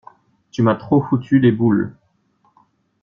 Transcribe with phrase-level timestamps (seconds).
[0.49, 1.95] Tu m'as trop foutu les boules.